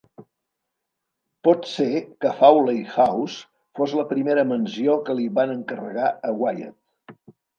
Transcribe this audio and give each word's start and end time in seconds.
Pot 1.47 1.67
ser 1.71 1.99
que 2.23 2.31
Fawley 2.39 2.79
House 2.95 3.35
fos 3.79 3.93
la 3.99 4.07
primera 4.13 4.47
mansió 4.53 4.95
que 5.09 5.17
li 5.19 5.27
van 5.39 5.53
encarregar 5.59 6.09
a 6.29 6.33
Wyatt. 6.41 7.13